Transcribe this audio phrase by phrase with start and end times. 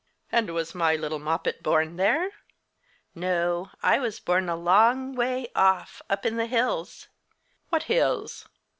[0.31, 2.31] "And was my little Moppet born there?"
[3.13, 7.07] "No; I was born a long, long way off up in the hills."
[7.69, 8.47] "What hills?"